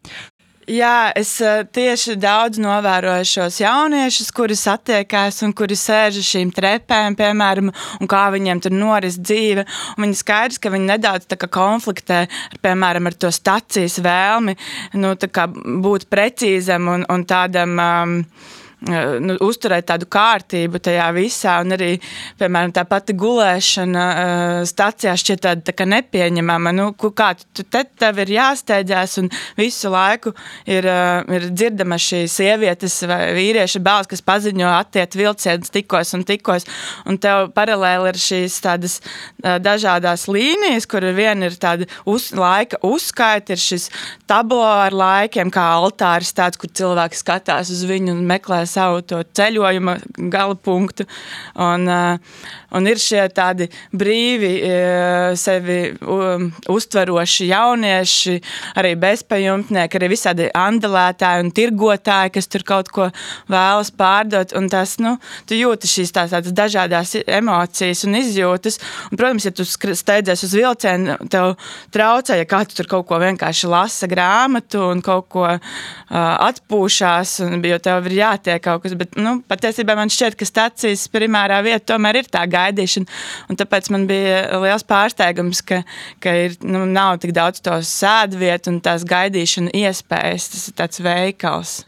Jā, 0.71 1.11
es 1.19 1.33
eh, 1.43 1.65
tieši 1.67 2.13
daudz 2.21 2.59
novēroju 2.63 3.25
šos 3.27 3.57
jauniešus, 3.59 4.29
kuri 4.31 4.55
satiekās 4.55 5.41
un 5.43 5.51
kuri 5.57 5.75
sēž 5.75 6.21
uz 6.21 6.29
šīm 6.29 6.53
trepēm, 6.55 7.17
piemēram, 7.19 7.73
un 7.99 8.09
kā 8.11 8.21
viņiem 8.31 8.61
tur 8.63 8.71
noris 8.71 9.17
dzīve. 9.19 9.65
Un 9.97 10.05
viņi 10.05 10.19
skaidrs, 10.21 10.61
ka 10.63 10.71
viņi 10.71 10.87
nedaudz 10.93 11.27
konfliktē 11.51 12.21
ar, 12.23 12.61
piemēram, 12.63 13.11
ar 13.11 13.19
to 13.19 13.33
stacijas 13.35 13.99
vēlmi 13.99 14.55
nu, 15.03 15.11
būt 15.83 16.07
precīzam 16.07 16.87
un, 16.95 17.05
un 17.11 17.27
tādam. 17.27 17.75
Um, 17.75 18.17
nu, 18.81 19.35
uzturēt 19.45 19.85
tādu 19.91 20.07
kārtību 20.11 20.79
tajā 20.81 21.07
visā. 21.13 21.57
Un 21.61 21.75
arī, 21.75 21.91
piemēram, 22.39 22.73
tā 22.73 22.83
pati 22.89 23.13
gulēšana 23.17 24.05
stācijā 24.69 25.13
šķiet 25.21 25.43
tāda 25.45 25.75
tā 25.75 25.85
nepieņemama. 25.89 26.73
Nu, 26.73 26.87
kā 26.97 27.31
tu 27.53 27.63
te 27.63 27.83
tev 28.01 28.21
ir 28.23 28.33
jāsteidzās, 28.37 29.17
un 29.21 29.29
visu 29.59 29.91
laiku 29.93 30.33
ir, 30.65 30.87
ir 31.37 31.47
dzirdama 31.51 31.99
šī 32.01 32.23
sievietes 32.31 32.97
vai 33.09 33.21
vīrieša 33.37 33.83
balss, 33.85 34.09
kas 34.09 34.25
paziņo, 34.25 34.69
attiet 34.79 35.17
vilciens 35.19 35.73
tikos 35.73 36.15
un 36.17 36.25
tikos. 36.27 36.65
Un 37.05 37.21
tev 37.21 37.51
paralēli 37.55 38.09
ir 38.11 38.21
šīs 38.21 38.57
tādas 38.65 38.97
dažādas 39.41 40.25
līnijas, 40.31 40.89
kur 40.89 41.05
viena 41.15 41.51
ir 41.51 41.59
tāda 41.61 41.89
uz, 42.09 42.31
laika 42.33 42.81
uzskaita, 42.85 43.53
ir 43.53 43.61
šis 43.61 43.89
tablo 44.29 44.65
ar 44.65 44.95
laikiem, 44.95 45.51
kā 45.53 45.67
altāris 45.77 46.33
tāds, 46.37 46.57
kur 46.61 46.71
cilvēki 46.73 47.19
skatās 47.19 47.69
uz 47.73 47.85
viņu 47.89 48.15
un 48.15 48.25
meklē 48.29 48.63
savu 48.71 49.01
ceļojuma 49.05 49.97
gala 50.31 50.55
punktu. 50.55 51.05
Un, 51.61 51.87
uh, 51.91 52.41
un 52.75 52.87
ir 52.87 53.01
šie 53.01 53.23
tādi 53.35 53.67
brīvi, 53.91 54.51
uh, 54.63 55.31
sevi 55.39 55.79
uztveroši 56.71 57.49
jaunieši, 57.51 58.35
arī 58.79 58.93
bezpajumtnieki, 59.01 59.99
arī 59.99 60.11
visādi 60.11 60.47
andelētāji 60.57 61.45
un 61.45 61.51
tirgotāji, 61.55 62.33
kas 62.37 62.49
tur 62.51 62.65
kaut 62.67 62.91
ko 62.93 63.09
vēlas 63.51 63.91
pārdot. 63.97 64.55
Un 64.57 64.69
tas, 64.71 64.97
nu, 65.03 65.17
tu 65.49 65.57
jūti 65.57 65.89
šīs 65.89 66.13
tās, 66.15 66.33
tādas 66.33 66.55
dažādas 66.55 67.15
emocijas 67.25 68.05
un 68.07 68.17
izjūtas. 68.21 68.79
Un, 69.11 69.19
protams, 69.19 69.47
ja 69.47 69.53
tu 69.55 69.65
steidzies 69.67 70.45
uz 70.47 70.55
vilcienu, 70.55 71.17
tev 71.31 71.55
traucē, 71.93 72.37
ja 72.39 72.47
kāds 72.49 72.77
tur 72.77 72.89
kaut 72.91 73.07
ko 73.09 73.19
vienkārši 73.21 73.69
lasa 73.71 74.09
grāmatu 74.11 74.83
un 74.91 75.03
kaut 75.05 75.29
ko 75.31 75.47
uh, 75.51 75.61
atpūšās, 76.11 77.37
un, 77.45 77.59
jo 77.65 77.79
tev 77.83 78.09
ir 78.09 78.17
jātiek 78.21 78.60
kaut 78.63 78.85
kas. 78.85 78.95
Bet 78.99 79.17
nu, 79.19 79.37
patiesībā 79.51 79.95
man 79.97 80.11
šķiet, 80.13 80.37
ka 80.39 80.47
stācijas 80.47 81.07
primārā 81.13 81.61
vieta 81.65 81.93
tomēr 81.93 82.21
ir 82.21 82.31
tā 82.31 82.45
gaidīšana. 82.49 83.21
Tāpēc 83.61 83.91
man 83.93 84.07
bija 84.09 84.61
liels 84.63 84.85
pārsteigums, 84.87 85.63
ka, 85.67 85.81
ka 86.23 86.35
ir, 86.47 86.57
nu, 86.65 86.85
nav 86.89 87.19
tik 87.23 87.35
daudz 87.37 87.63
to 87.65 87.77
sēdvietu 87.85 88.75
un 88.75 88.81
tās 88.85 89.05
gaidīšana 89.07 89.73
iespējas. 89.83 90.51
Tas 90.55 90.67
ir 90.71 90.77
tāds 90.81 91.03
veikals. 91.05 91.79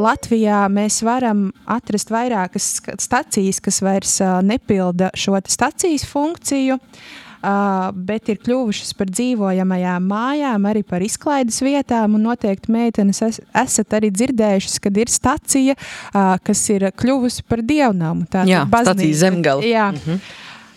Latvijā 0.00 0.64
mēs 0.72 1.00
varam 1.06 1.48
atrast 1.70 2.12
vairākas 2.12 2.80
stacijas, 3.00 3.60
kas 3.62 3.80
vairs 3.84 4.18
nepilda 4.46 5.10
šo 5.14 5.40
stacijas 5.48 6.06
funkciju. 6.08 6.78
Uh, 7.40 7.86
bet 7.96 8.28
ir 8.28 8.36
kļuvušas 8.36 8.90
par 8.98 9.08
dzīvojamajām 9.08 10.04
mājām, 10.10 10.66
arī 10.68 10.82
par 10.84 11.00
izklaides 11.00 11.62
vietām. 11.64 12.18
Noteikti 12.20 12.68
meitenes 12.74 13.22
es, 13.24 13.38
esat 13.56 13.96
arī 13.96 14.10
dzirdējušas, 14.12 14.76
kad 14.84 15.00
ir 15.00 15.08
stacija, 15.08 15.72
uh, 15.72 16.34
kas 16.44 16.66
ir 16.68 16.90
kļuvusi 16.92 17.46
par 17.48 17.64
dievnamu. 17.64 18.28
Tā 18.28 18.44
ir 18.44 18.68
baznīca 18.68 19.22
zemgala. 19.22 19.64
Jā. 19.64 19.88
Mm 19.88 20.02
-hmm. 20.04 20.20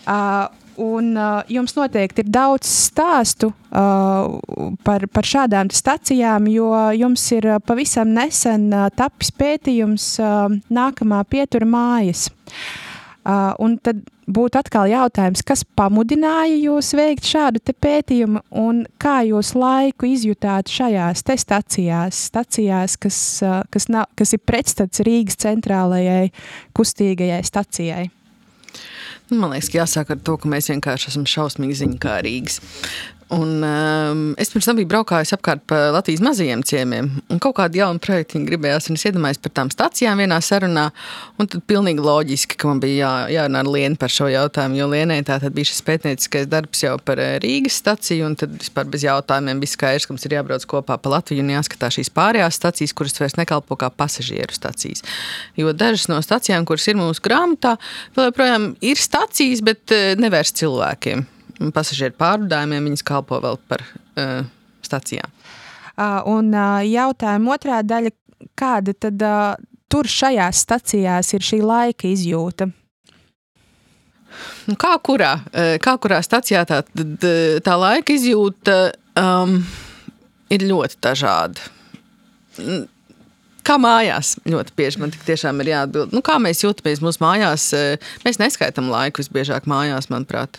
uh, 0.08 0.63
Un 0.80 1.12
uh, 1.14 1.42
jums 1.50 1.76
noteikti 1.76 2.24
ir 2.24 2.30
daudz 2.34 2.66
stāstu 2.66 3.52
uh, 3.52 4.72
par, 4.86 5.04
par 5.14 5.28
šādām 5.28 5.70
stacijām, 5.70 6.48
jo 6.50 6.70
jums 6.98 7.26
ir 7.36 7.46
uh, 7.52 7.60
pavisam 7.62 8.10
nesen 8.16 8.66
uh, 8.72 8.88
tapis 8.94 9.30
pētījums 9.38 10.08
uh, 10.22 10.48
nākamā 10.74 11.22
pietura 11.30 11.68
mājas. 11.68 12.26
Uh, 13.24 13.54
un 13.62 13.78
tad 13.80 14.02
būtu 14.26 14.58
atkal 14.58 14.88
jautājums, 14.90 15.44
kas 15.46 15.62
pamudināja 15.76 16.56
jūs 16.58 16.90
veikt 16.96 17.28
šādu 17.28 17.62
pētījumu 17.72 18.42
un 18.60 18.82
kā 19.00 19.20
jūs 19.28 19.54
laiku 19.56 20.10
izjutāt 20.10 20.72
šajās 20.72 21.22
stacijās, 21.22 22.24
stacijās 22.32 22.98
kas, 22.98 23.20
uh, 23.46 23.62
kas, 23.70 23.88
nav, 23.92 24.10
kas 24.18 24.34
ir 24.34 24.42
pretstats 24.44 25.06
Rīgas 25.06 25.38
centrālajai 25.46 26.32
kustīgajai 26.74 27.40
stacijai? 27.46 28.04
Man 29.40 29.54
liekas, 29.54 29.70
ka 29.72 29.80
jāsāk 29.82 30.14
ar 30.14 30.20
to, 30.26 30.36
ka 30.40 30.50
mēs 30.50 30.70
vienkārši 30.72 31.10
esam 31.12 31.26
šausmīgi 31.28 31.80
ziņkārīgi. 31.82 32.58
Un, 33.34 33.64
um, 33.66 34.20
es 34.38 34.50
pirms 34.52 34.66
tam 34.68 34.76
biju 34.78 34.86
braukājis 34.92 35.32
apkārt 35.34 35.64
pa 35.66 35.88
Latvijas 35.94 36.22
mazajiem 36.22 36.60
ciemiem, 36.66 37.08
un 37.32 37.40
kaut 37.42 37.56
kādu 37.58 37.80
jaunu 37.80 37.98
projektu 38.02 38.38
gribējās. 38.46 38.86
Es 38.94 39.06
iedomājos 39.08 39.40
par 39.42 39.52
tām 39.56 39.72
stācijām 39.72 40.22
vienā 40.22 40.38
sarunā, 40.44 40.84
un 41.40 41.50
tad 41.50 41.64
pilnīgi 41.66 42.04
loģiski, 42.04 42.58
ka 42.60 42.70
man 42.70 42.82
bija 42.84 42.94
jā, 43.00 43.10
jārunā 43.38 43.64
ar 43.64 43.70
Lienu 43.74 43.98
par 43.98 44.14
šo 44.14 44.28
jautājumu. 44.30 44.78
Jo 44.78 44.86
Lienai 44.92 45.18
tā 45.26 45.40
bija 45.48 45.70
šis 45.72 45.82
pētnieciskais 45.88 46.46
darbs 46.52 46.84
jau 46.84 46.94
par 47.02 47.22
eh, 47.22 47.34
Rīgas 47.42 47.80
staciju, 47.82 48.28
un 48.28 48.38
tad 48.38 48.54
vispār 48.60 48.86
bez 48.92 49.06
jautājumiem 49.08 49.64
bija 49.64 49.74
skaidrs, 49.74 50.06
ka 50.06 50.14
mums 50.14 50.28
ir 50.28 50.38
jābrauc 50.38 50.68
kopā 50.70 51.00
pa 51.00 51.14
Latviju 51.16 51.42
un 51.42 51.54
jāskatās 51.56 51.98
šīs 51.98 52.14
pārējās 52.14 52.60
stacijas, 52.62 52.94
kuras 52.94 53.18
vairs 53.18 53.38
nekalpo 53.40 53.78
kā 53.80 53.90
pasažieru 53.90 54.54
stacijas. 54.54 55.02
Jo 55.58 55.74
dažas 55.74 56.06
no 56.12 56.22
stacijām, 56.22 56.68
kuras 56.68 56.86
ir 56.86 57.00
mūsu 57.02 57.24
grāmatā, 57.24 57.80
vēl 58.14 58.30
joprojām 58.30 58.72
ir 58.84 59.00
stacijas, 59.00 59.64
bet 59.66 59.90
eh, 59.96 60.12
nevērst 60.22 60.62
cilvēkiem 60.62 61.32
pasažieru 61.74 62.16
pārvadājumiem, 62.18 62.90
viņas 62.90 63.06
kalpo 63.06 63.38
vēl 63.42 63.58
par 63.70 63.84
uh, 63.84 64.46
stacijām. 64.84 65.30
Uh, 65.94 66.20
un 66.26 66.50
uh, 66.54 66.80
jautājuma 66.82 67.54
otrā 67.54 67.82
daļa, 67.86 68.10
kāda 68.58 68.94
tad 68.98 69.22
uh, 69.22 69.52
tur 69.90 70.08
šajās 70.10 70.64
stacijās 70.66 71.30
ir 71.36 71.44
šī 71.46 71.60
laika 71.62 72.08
izjūta? 72.10 72.66
Nu, 74.66 74.74
kā, 74.74 74.96
kurā, 74.98 75.36
kā 75.78 75.92
kurā 76.02 76.18
stacijā 76.26 76.64
tā, 76.66 76.80
tā 77.62 77.74
laika 77.78 78.16
izjūta 78.16 78.74
um, 79.20 79.60
ir 80.50 80.64
ļoti 80.66 80.98
dažāda. 81.06 81.68
Kā 83.64 83.76
mājās 83.78 84.34
ļoti 84.42 84.74
bieži 84.74 85.04
man 85.04 85.14
tiešām 85.14 85.62
ir 85.62 85.70
jāatbild. 85.70 86.16
Nu, 86.16 86.24
kā 86.26 86.40
mēs 86.42 86.64
jūtamies 86.64 87.04
mūsu 87.04 87.22
mājās? 87.22 87.68
Mēs 88.26 88.42
neskaitām 88.42 88.90
laiku 88.90 89.22
visbiežāk 89.22 89.70
mājās, 89.70 90.10
manuprāt. 90.10 90.58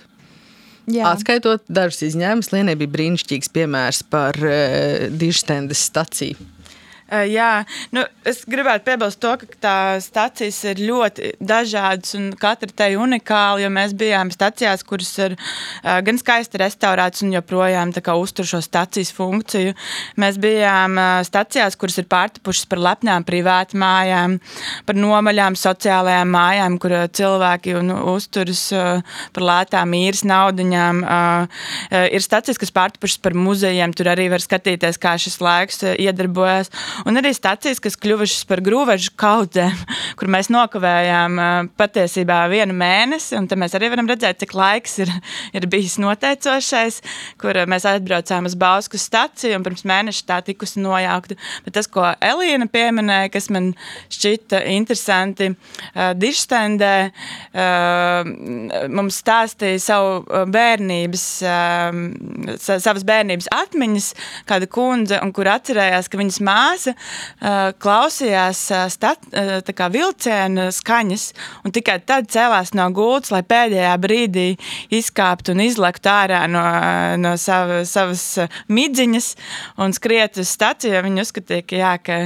Jā. 0.92 1.10
Atskaitot 1.10 1.63
dažus 1.72 2.04
izņēmumus, 2.12 2.51
Lienai 2.54 2.75
bija 2.77 2.94
brīnišķīgs 2.94 3.50
piemērs 3.56 4.04
par 4.12 4.38
uh, 4.42 5.08
dižstendes 5.10 5.82
staciju. 5.89 6.54
Jā, 7.05 7.59
nu, 7.93 8.01
es 8.25 8.39
gribētu 8.50 8.88
piebilst 8.88 9.19
to, 9.21 9.35
ka 9.38 9.45
tās 9.62 10.07
stācijas 10.09 10.57
ir 10.71 10.79
ļoti 10.88 11.35
dažādas 11.38 12.15
un 12.17 12.31
katra 12.33 12.71
te 12.74 12.88
ir 12.89 12.97
unikāla. 12.97 13.69
Mēs 13.69 13.93
bijām 13.93 14.31
stācijās, 14.33 14.81
kuras 14.81 15.12
ir 15.21 15.35
gan 15.83 16.17
skaisti 16.17 16.57
restaurētas 16.57 17.21
un 17.21 17.35
joprojām 17.35 17.93
uztur 18.17 18.47
šo 18.50 18.62
stācijas 18.65 19.12
funkciju. 19.13 19.75
Mēs 20.17 20.39
bijām 20.41 20.97
stācijās, 21.27 21.77
kuras 21.77 22.00
ir 22.01 22.07
pārtapušas 22.09 22.65
par 22.74 22.81
lepnām 22.88 23.27
privātu 23.27 23.77
mājām, 23.77 24.39
par 24.89 24.97
nomaļām 24.97 25.59
sociālajām 25.62 26.33
mājām, 26.33 26.79
kur 26.81 26.97
cilvēki 27.13 27.77
nu, 27.85 28.00
uzturas 28.15 28.65
par 28.74 29.45
lētām 29.45 29.93
īres 29.93 30.25
naudiņām. 30.25 31.05
Ir 32.09 32.25
stācijas, 32.25 32.57
kas 32.65 32.74
pārtapušas 32.74 33.21
par 33.21 33.38
muzejiem, 33.38 33.93
tur 33.93 34.09
arī 34.15 34.31
var 34.33 34.41
skatīties, 34.41 34.97
kā 34.97 35.13
šis 35.21 35.38
laiks 35.45 35.85
iedarbojas. 35.93 36.74
Un 37.04 37.20
arī 37.20 37.34
stācijas, 37.36 37.82
kas 37.84 37.98
kļuvušas 38.00 38.46
par 38.48 38.62
grūvežu 38.64 39.12
kaudzēm, 39.20 39.75
kur 40.20 40.30
mēs 40.32 40.48
nokavējām 40.54 41.40
patiesībā 41.75 42.38
vienu 42.52 42.75
mēnesi. 42.78 43.36
Tad 43.50 43.60
mēs 43.60 43.75
arī 43.75 43.90
varam 43.92 44.08
redzēt, 44.10 44.40
cik 44.44 44.56
laiks 44.56 45.00
ir, 45.04 45.12
ir 45.58 45.68
bijis 45.72 45.98
noteicošais, 46.02 47.02
kur 47.42 47.60
mēs 47.68 47.88
atbraucām 47.90 48.48
uz 48.48 48.56
Bausku 48.60 49.00
staciju 49.02 49.58
un 49.60 49.66
pirms 49.66 49.84
mēneša 49.88 50.24
tā 50.30 50.40
tikusi 50.48 50.84
nojaukta. 50.84 51.38
Bet 51.66 51.75
tas, 51.75 51.90
ko 51.92 52.08
Elīna 52.24 52.70
pieminēja, 52.72 53.34
kas 53.34 53.50
man 53.52 53.74
šķita 54.14 54.64
interesanti, 54.75 55.52
Dižstendē 56.16 56.94
mums 58.96 59.20
stāstīja 59.24 59.82
savu 59.84 60.46
bērnības, 60.54 61.25
savas 62.62 63.06
bērnības 63.08 63.50
atmiņas, 63.56 64.10
kāda 64.50 64.70
kundze, 64.72 65.20
un 65.24 65.34
kur 65.36 65.50
atcerējās, 65.52 66.10
ka 66.12 66.20
viņas 66.20 66.42
māsa 66.46 66.85
uh, 66.85 66.85
klausījās 67.82 68.62
stat, 68.94 69.27
vilciena 69.96 70.68
skaņas, 70.74 71.25
un 71.65 71.74
tikai 71.75 72.00
tad 72.06 72.30
cēlās 72.32 72.74
no 72.77 72.88
gultas, 72.96 73.32
lai 73.34 73.42
pēdējā 73.48 73.94
brīdī 74.01 74.48
izkāptu 74.94 75.56
un 75.56 75.63
izlektu 75.65 76.12
ārā 76.12 76.44
no, 76.51 76.63
no 77.22 77.36
sava, 77.42 77.84
savas 77.88 78.25
midziņas 78.68 79.32
un 79.82 79.96
skriet 79.96 80.39
uz 80.42 80.51
staciju. 80.56 81.04
Viņi 81.06 81.24
uzskatīja, 81.25 81.65
ka, 81.68 81.80
jā, 81.80 81.94
ka, 82.01 82.20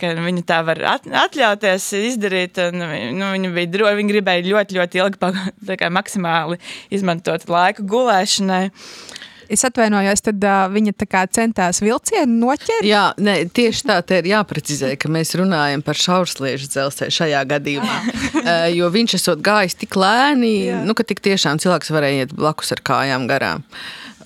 ka 0.00 0.12
viņi 0.20 0.44
tā 0.48 0.62
var 0.66 0.82
at, 0.96 1.08
atļauties 1.26 1.90
izdarīt. 2.02 2.60
Un, 2.68 2.82
nu, 3.18 3.30
viņi, 3.34 3.52
bija 3.56 3.72
dro, 3.72 3.92
viņi 3.98 4.14
gribēja 4.14 4.46
ļoti, 4.48 4.80
ļoti 4.80 5.02
ilgi, 5.02 5.76
kā, 5.80 5.92
maksimāli 5.92 6.60
izmantot 6.94 7.48
laiku 7.50 7.86
gulēšanai. 7.90 8.66
Es 9.52 9.62
atvainojos, 9.66 10.22
tad 10.26 10.42
uh, 10.42 10.64
viņa 10.72 10.94
centās 11.34 11.80
vilcienu 11.82 12.40
noķert. 12.40 12.86
Jā, 12.86 13.12
ne, 13.22 13.36
tieši 13.46 13.86
tā 13.86 13.98
ir 14.18 14.30
jāprecizē, 14.32 14.94
ka 14.98 15.10
mēs 15.12 15.34
runājam 15.38 15.84
par 15.86 15.98
šaursliežu 16.00 16.68
dzelzceļu 16.72 17.14
šajā 17.18 17.44
gadījumā. 17.52 17.98
uh, 18.42 18.66
jo 18.74 18.90
viņš 18.90 19.16
esot 19.20 19.44
gājis 19.44 19.78
tik 19.78 19.96
lēni, 19.96 20.52
Jā. 20.66 20.82
nu, 20.86 20.96
ka 20.98 21.06
tik 21.06 21.22
tiešām 21.24 21.62
cilvēks 21.62 21.94
varēja 21.94 22.26
iet 22.26 22.34
blakus 22.36 22.74
ar 22.74 22.82
kājām 22.82 23.28
garām. 23.30 23.64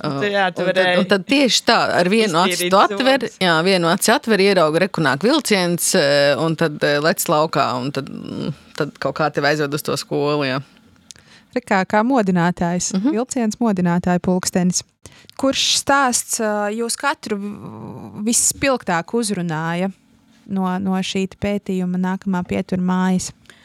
Uh, 0.01 0.25
jā, 0.25 0.47
un, 0.49 0.73
tad, 0.73 0.83
un 1.03 1.09
tad 1.11 1.29
tieši 1.29 1.63
tā, 1.69 1.79
ar 2.01 2.09
vienu 2.09 2.41
aci 2.41 2.71
tu 2.73 2.81
atver, 2.81 3.29
jā, 3.37 3.59
vienu 3.67 3.91
aci 3.93 4.15
atver, 4.15 4.41
ierauga 4.41 4.87
rekunāk 4.87 5.27
vilciens, 5.29 5.93
un 6.41 6.57
tad 6.57 6.81
lec 7.05 7.27
laukā, 7.29 7.67
un 7.77 7.93
tad, 7.93 8.09
tad 8.81 8.97
kaut 9.03 9.19
kā 9.21 9.29
tev 9.29 9.51
aizved 9.51 9.77
uz 9.77 9.85
to 9.85 10.01
skolu. 10.01 10.49
Jā. 10.49 10.63
Rekā, 11.57 11.83
kā 11.85 12.03
modinātājs, 12.07 12.93
uh 12.93 12.99
mhm. 12.99 13.07
-huh. 13.07 13.13
vilciens 13.13 13.59
modinātāja 13.61 14.21
pulkstenis. 14.23 14.85
Kurš 15.37 15.65
stāsts 15.81 16.41
jūs 16.77 16.97
katru 16.97 17.37
vispilgtāk 18.25 19.15
uzrunāja 19.15 19.91
no, 20.47 20.79
no 20.79 20.97
šī 20.97 21.27
pētījuma 21.41 21.99
nākamā 21.99 22.45
pietura 22.45 22.83
mājas? 22.83 23.33
Nu, 23.33 23.60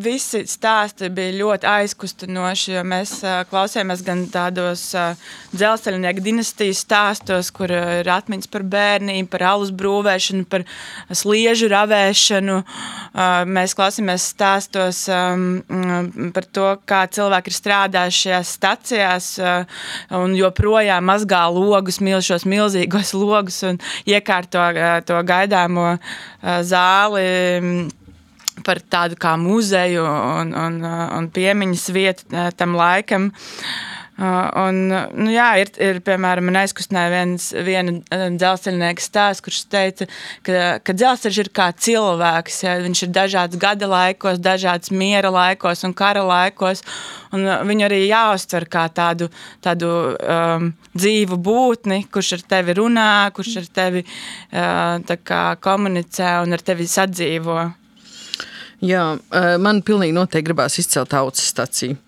visi 0.00 0.42
stāsti 0.48 1.10
bija 1.12 1.34
ļoti 1.36 1.68
aizkustinoši, 1.68 2.72
jo 2.74 2.82
mēs 2.86 3.12
uh, 3.24 3.40
klausījāmies 3.50 4.02
gan 4.06 4.24
tādos 4.32 4.82
uh, 4.96 5.18
dzelzceļnieku 5.52 6.24
dinastijas 6.24 6.82
stāstos, 6.84 7.50
kur 7.54 7.72
uh, 7.74 8.00
ir 8.00 8.10
atmiņas 8.10 8.50
par 8.52 8.64
bērnību, 8.72 9.28
par 9.32 9.44
alus 9.52 9.72
brūvēšanu, 9.76 10.46
par 10.50 10.64
sliežu 11.12 11.70
ravēšanu. 11.72 12.58
Uh, 12.60 13.42
mēs 13.50 13.76
klausījāmies 13.78 14.28
stāstos 14.34 15.04
um, 15.12 15.60
par 16.34 16.48
to, 16.48 16.68
kā 16.88 17.04
cilvēki 17.12 17.52
ir 17.52 17.58
strādājuši 17.58 18.24
šajās 18.26 18.54
stacijās 18.58 19.30
uh, 19.42 19.80
un 20.20 20.36
joprojām 20.38 21.06
mazgā 21.10 21.44
logus, 21.52 22.00
milšos 22.04 22.46
milzīgos 22.48 23.14
logus 23.16 23.62
un 23.68 23.80
iekārto 24.08 24.64
uh, 24.70 24.98
to 25.06 25.20
gaidāmo 25.28 25.94
uh, 25.94 26.60
zāli 26.66 27.90
par 28.66 28.82
tādu 28.82 29.18
kā 29.20 29.36
muzeju 29.40 30.04
un, 30.04 30.52
un, 30.56 30.82
un 30.84 31.30
piemiņas 31.34 31.88
vietu 31.96 32.28
eh, 32.32 32.50
tam 32.56 32.76
laikam. 32.78 33.30
Uh, 33.30 34.48
un, 34.66 34.80
nu, 34.92 35.30
jā, 35.32 35.46
ir, 35.62 35.70
ir 35.80 36.00
piemēram, 36.04 36.50
aizkustināja 36.60 37.12
viens, 37.12 37.46
viena 37.64 37.94
eh, 38.12 38.26
dzelzceļnieka 38.36 39.04
stāsts, 39.04 39.44
kurš 39.44 39.62
teica, 39.72 40.06
ka, 40.44 40.76
ka 40.84 40.94
dzelzceļš 40.96 41.38
ir 41.40 41.50
kā 41.56 41.70
cilvēks. 41.72 42.60
Ja? 42.66 42.76
Viņš 42.84 43.04
ir 43.06 43.12
dažāds 43.16 43.60
gada 43.60 43.88
laikos, 43.88 44.42
dažāds 44.42 44.92
miera 44.92 45.32
laikos 45.32 45.86
un 45.88 45.96
kara 45.96 46.26
laikos. 46.26 46.84
Un 47.32 47.48
viņu 47.70 47.88
arī 47.88 48.02
jāuztver 48.10 48.68
kā 48.68 48.84
tādu, 48.92 49.30
tādu 49.64 49.90
um, 50.18 50.70
dzīvu 50.92 51.40
būtni, 51.40 52.02
kurš 52.12 52.34
ar 52.40 52.46
tevi 52.56 52.76
runā, 52.76 53.10
kurš 53.32 53.60
ar 53.62 53.72
tevi 53.80 54.04
uh, 54.04 55.16
kā, 55.24 55.44
komunicē 55.62 56.40
un 56.44 56.58
ar 56.58 56.66
tevi 56.66 56.90
sadzīvo. 56.90 57.70
Jā, 58.80 59.04
man 59.60 59.82
pilnīgi 59.84 60.16
noteikti 60.16 60.48
gribās 60.48 60.78
izcelt 60.80 61.12
tautas 61.12 61.50
staciju. 61.52 61.98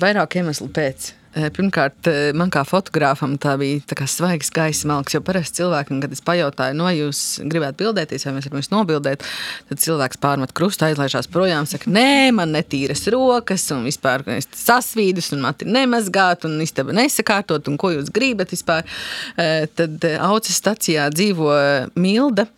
Vairāk 0.00 0.40
iemeslu 0.40 0.70
pēc. 0.72 1.14
Pirmkārt, 1.30 2.08
man 2.34 2.48
kā 2.50 2.64
fotogrāfam 2.66 3.36
tā 3.38 3.52
bija 3.60 3.78
tā 3.86 4.02
svaigs 4.10 4.48
gaisa 4.50 4.88
malks, 4.90 5.14
jo 5.14 5.20
parasti 5.22 5.60
cilvēkam, 5.60 6.00
kad 6.02 6.10
es 6.10 6.22
pajautāju, 6.26 6.74
no 6.74 6.88
jūs 6.90 7.20
gribētu 7.46 7.84
bildēties, 7.84 8.24
vai 8.26 8.32
mēs 8.34 8.48
varam 8.48 8.58
jūs 8.58 8.70
nobildēt, 8.72 9.22
tad 9.68 9.78
cilvēks 9.78 10.18
pārmet 10.24 10.50
krustu, 10.58 10.88
aizlaižās 10.88 11.30
projām, 11.30 11.68
saka, 11.70 11.86
nē, 11.86 12.32
man 12.34 12.50
netīras 12.50 13.06
rokas, 13.14 13.68
un 13.70 13.86
vispār 13.86 14.26
sasvīdus, 14.58 15.30
un 15.36 15.44
mati 15.46 15.70
nemazgāt, 15.70 16.48
un 16.50 16.58
istaba 16.66 16.98
nesakārtot, 16.98 17.70
un 17.70 17.78
ko 17.78 17.92
jūs 17.94 18.10
gribat 18.10 18.50
vispār. 18.50 18.90
Tad 19.38 20.10
auces 20.26 20.58
stacijā 20.58 21.06
dzīvo 21.14 21.54
Milda, 21.94 22.48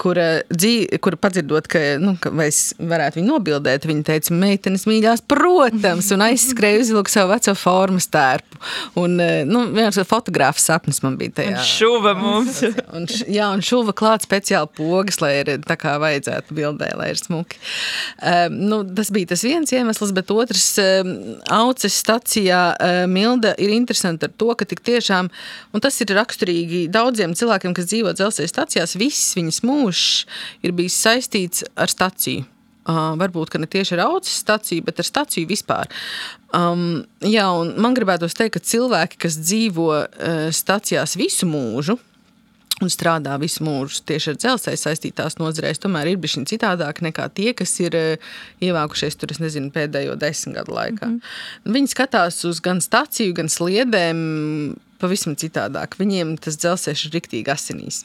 kura, 0.00 0.26
dzīv, 0.48 0.96
kura 1.04 1.18
padzirdot, 1.20 1.66
ka, 1.68 1.80
nu, 2.00 2.14
ka 2.20 2.30
es 2.46 2.72
varētu 2.80 3.20
viņu 3.20 3.28
nobildēt, 3.28 3.84
viņa 3.88 4.06
teica, 4.08 4.36
meitenes 4.38 4.86
mīļās, 4.88 5.24
protams, 5.28 6.08
un 6.14 6.24
aizskrēja 6.24 6.80
uzvilku 6.80 7.12
savu 7.12 7.34
veco 7.34 7.54
formas 7.58 8.08
tērpu. 8.12 8.60
Un, 9.00 9.18
nu, 9.48 9.64
viens 9.74 9.98
fotogrāfs 10.08 10.64
sapnis 10.64 11.02
man 11.04 11.18
bija 11.20 11.34
tajā. 11.40 11.58
Un 11.58 11.68
šuva 11.68 12.14
mums. 12.16 12.62
un, 12.96 13.04
jā, 13.28 13.50
un 13.52 13.64
šuva 13.64 13.92
klāt 13.96 14.24
speciāli 14.24 14.70
pogas, 14.78 15.20
lai 15.20 15.34
ir 15.42 15.52
tā 15.68 15.76
kā 15.80 15.96
vajadzētu 16.00 16.56
bildē, 16.56 16.94
lai 16.96 17.10
ir 17.12 17.20
smuki. 17.20 17.60
Um, 18.24 18.56
nu, 18.70 18.80
tas 18.96 19.12
bija 19.14 19.34
tas 19.34 19.44
viens 19.44 19.74
iemesls, 19.76 20.14
bet 20.16 20.32
otrs, 20.34 20.70
um, 20.80 21.12
auces 21.52 21.98
stacijā 22.00 22.62
uh, 22.72 23.02
Milda 23.10 23.54
ir 23.60 23.74
interesanti 23.76 24.28
ar 24.28 24.32
to, 24.32 24.50
ka 24.56 24.68
tik 24.68 24.80
tiešām, 24.86 25.28
un 25.74 25.84
tas 25.84 26.00
ir 26.00 26.14
raksturīgi 26.16 26.86
daudziem 26.94 27.36
cilvēkiem, 27.36 27.76
kas 27.76 27.90
dzīvo 27.92 28.16
dzelzceļa 28.16 28.52
stacijās, 28.54 28.96
viss 29.00 29.33
viņas 29.36 29.62
mūžs 29.66 30.24
ir 30.64 30.74
bijis 30.76 30.98
saistīts 31.00 31.64
ar 31.76 31.92
staciju. 31.92 32.46
Uh, 32.84 33.14
varbūt 33.16 33.54
ne 33.56 33.64
tieši 33.64 33.94
ar 33.96 34.10
augstas 34.10 34.42
stāciju, 34.42 34.84
bet 34.84 34.98
ar 35.00 35.06
stāciju 35.08 35.48
vispār. 35.48 35.88
Um, 36.52 37.06
jā, 37.24 37.46
man 37.80 37.96
gribētos 37.96 38.36
teikt, 38.36 38.58
ka 38.58 38.60
cilvēki, 38.60 39.22
kas 39.24 39.38
dzīvo 39.40 39.86
uh, 39.94 40.50
stācijās 40.52 41.16
visu 41.16 41.48
mūžu, 41.48 41.96
un 42.84 42.92
strādā 42.92 43.38
visu 43.40 43.64
mūžu 43.64 44.02
tieši 44.04 44.34
ar 44.34 44.38
dzelzceļa 44.42 44.82
saistītās 44.82 45.38
nozarēs, 45.40 45.80
tomēr 45.80 46.12
ir 46.12 46.20
bijuši 46.20 46.44
citādāk 46.52 47.00
nekā 47.06 47.30
tie, 47.32 47.54
kas 47.56 47.72
ir 47.80 47.96
uh, 47.96 48.36
ievākušies 48.60 49.16
tur, 49.16 49.32
nezinu, 49.40 49.72
pēdējo 49.72 50.18
desmit 50.20 50.58
gadu 50.60 50.76
laikā. 50.76 51.08
Mm 51.08 51.16
-hmm. 51.16 51.72
Viņi 51.78 51.92
skatās 51.96 52.44
uz 52.44 52.60
gan 52.60 52.84
stāciju, 52.84 53.32
gan 53.40 53.48
sliedēm 53.48 54.76
pavisam 55.00 55.40
citādāk. 55.40 55.96
Viņiem 55.96 56.36
tas 56.36 56.60
dzelzceļš 56.60 57.06
ir 57.06 57.16
riktīgi 57.16 57.48
asinīs. 57.48 58.04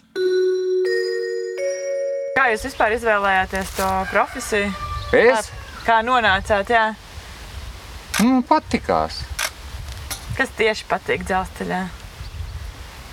Kā 2.39 2.45
jūs 2.53 2.61
vispār 2.63 2.93
izvēlējāties 2.95 3.71
to 3.75 3.85
profesiju? 4.13 4.67
Es? 5.11 5.49
Kā, 5.51 5.79
kā 5.83 5.95
nonācāt? 6.07 6.69
Jā? 6.71 6.83
Man 8.21 8.29
nu, 8.37 8.43
patīkās. 8.47 9.17
Kas 10.37 10.53
tieši 10.55 10.85
patīk 10.87 11.25
dzelzceļā? 11.27 11.79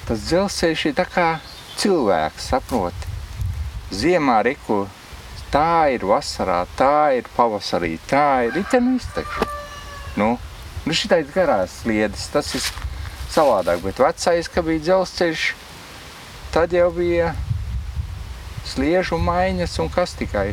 Tas 0.07 0.23
dzelzceļš 0.29 0.85
ir 0.93 1.03
kā 1.11 1.25
cilvēks, 1.83 2.47
saproti. 2.53 3.11
Ziemā 3.91 4.37
riku 4.47 4.85
tā 5.51 5.91
ir 5.97 6.07
vasarā, 6.07 6.61
tā 6.79 7.17
ir 7.19 7.27
pavasarī, 7.35 7.97
tā 8.07 8.47
ir 8.47 8.55
ritenu 8.61 8.95
iztekšana. 9.01 9.51
Nu, 10.23 10.29
nu 10.87 10.99
šitai 11.01 11.25
garās 11.35 11.81
sliedes, 11.81 12.29
tas 12.31 12.55
ir 12.55 12.63
savādāk, 13.35 13.83
bet 13.91 13.99
vecais, 14.07 14.47
ka 14.47 14.63
bija 14.63 14.87
dzelzceļš, 14.87 15.51
tad 16.55 16.79
jau 16.79 16.93
bija 16.95 17.35
sliežu 18.67 19.19
maiņas 19.23 19.79
un 19.83 19.93
kas 19.93 20.17
tikai 20.19 20.51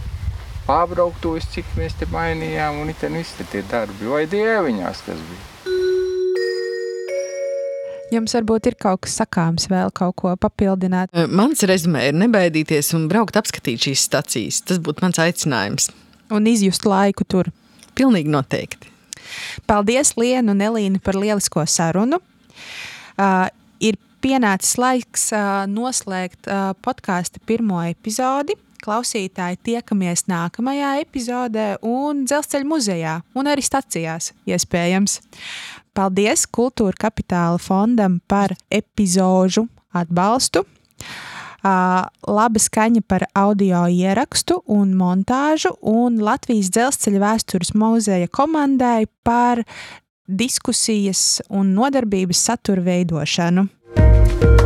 pārbrauktos, 0.67 1.49
cik 1.53 1.73
mēs 1.79 1.97
te 1.99 2.07
mainījām, 2.11 2.79
un 2.83 2.93
te 2.99 3.09
visi 3.11 3.47
tie 3.51 3.63
darbi, 3.69 4.07
vai 4.07 4.23
dieviņās, 4.31 5.03
kas 5.07 5.25
bija. 5.31 5.49
Jums 8.13 8.35
varbūt 8.37 8.69
ir 8.69 8.75
kaut 8.77 9.01
kas 9.07 9.15
sakāms, 9.23 9.65
vēl 9.71 9.89
kaut 9.97 10.13
ko 10.21 10.35
papildināt. 10.37 11.09
Mans 11.33 11.63
rezumē 11.65 12.11
ir 12.11 12.17
nebaidīties 12.19 12.93
un 12.93 13.07
braukt 13.09 13.39
apskatīt 13.39 13.87
šīs 13.87 14.05
stacijas. 14.05 14.61
Tas 14.67 14.77
būtu 14.83 15.01
mans 15.01 15.17
aicinājums. 15.23 15.89
Un 16.33 16.45
izjust 16.49 16.85
laiku 16.85 17.25
tur. 17.25 17.49
Pilnīgi 17.97 18.29
noteikti. 18.29 18.91
Paldies, 19.69 20.13
Lienu 20.19 20.53
un 20.53 20.61
Elīnu, 20.61 21.01
par 21.01 21.17
lielisko 21.17 21.65
sarunu. 21.69 22.19
Uh, 23.17 23.47
ir 23.81 23.97
pienācis 24.23 24.77
laiks 24.79 25.29
noslēgt 25.71 26.49
podkāstu 26.85 27.41
pirmo 27.47 27.81
epizodi. 27.85 28.55
Klausītāji, 28.83 29.61
tiekamies 29.63 30.25
nākamajā 30.27 30.97
epizodē, 31.05 31.67
un 31.87 32.25
dzelzceļa 32.27 32.67
muzejā, 32.67 33.13
un 33.39 33.47
arī 33.47 33.63
stacijās, 33.63 34.33
iespējams. 34.43 35.21
Paldies 35.95 36.43
Kultūra 36.51 37.05
Kapitāla 37.05 37.61
fondam 37.63 38.17
par 38.27 38.51
epizodu 38.67 39.69
atbalstu. 39.95 40.65
Uh, 41.63 42.03
laba 42.27 42.59
skaņa 42.59 43.05
par 43.07 43.23
audio 43.39 43.85
ierakstu 43.87 44.57
un 44.67 44.91
montāžu, 44.99 45.71
un 45.79 46.17
Latvijas 46.19 46.73
dzelzceļa 46.75 47.21
vēstures 47.23 47.71
muzeja 47.79 48.27
komandai 48.27 49.05
par 49.23 49.63
diskusijas 50.27 51.39
un 51.47 51.71
nodarbības 51.77 52.43
satura 52.49 52.83
veidošanu. 52.83 53.69
you 54.25 54.62